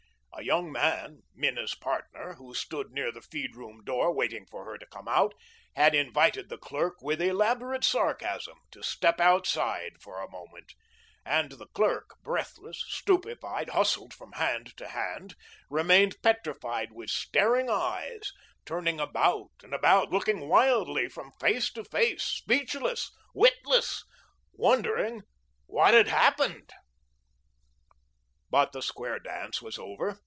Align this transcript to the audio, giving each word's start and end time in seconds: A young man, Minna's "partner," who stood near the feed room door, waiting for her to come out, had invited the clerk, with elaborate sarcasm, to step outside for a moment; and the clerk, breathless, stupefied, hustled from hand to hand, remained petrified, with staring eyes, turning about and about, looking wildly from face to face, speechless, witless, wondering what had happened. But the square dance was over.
A 0.33 0.43
young 0.43 0.71
man, 0.71 1.21
Minna's 1.35 1.75
"partner," 1.75 2.33
who 2.33 2.55
stood 2.55 2.89
near 2.91 3.11
the 3.11 3.21
feed 3.21 3.55
room 3.55 3.83
door, 3.83 4.11
waiting 4.11 4.47
for 4.47 4.65
her 4.65 4.75
to 4.79 4.87
come 4.87 5.07
out, 5.07 5.35
had 5.75 5.93
invited 5.93 6.49
the 6.49 6.57
clerk, 6.57 6.95
with 6.99 7.21
elaborate 7.21 7.83
sarcasm, 7.83 8.57
to 8.71 8.81
step 8.81 9.19
outside 9.19 10.01
for 10.01 10.19
a 10.19 10.31
moment; 10.31 10.73
and 11.23 11.51
the 11.53 11.67
clerk, 11.67 12.15
breathless, 12.23 12.83
stupefied, 12.89 13.69
hustled 13.69 14.15
from 14.15 14.31
hand 14.31 14.75
to 14.77 14.87
hand, 14.87 15.35
remained 15.69 16.15
petrified, 16.23 16.91
with 16.91 17.11
staring 17.11 17.69
eyes, 17.69 18.31
turning 18.65 18.99
about 18.99 19.51
and 19.61 19.75
about, 19.75 20.09
looking 20.09 20.49
wildly 20.49 21.07
from 21.07 21.33
face 21.39 21.71
to 21.71 21.83
face, 21.83 22.23
speechless, 22.23 23.11
witless, 23.35 24.03
wondering 24.53 25.21
what 25.67 25.93
had 25.93 26.07
happened. 26.07 26.71
But 28.49 28.71
the 28.71 28.81
square 28.81 29.19
dance 29.19 29.61
was 29.61 29.77
over. 29.77 30.17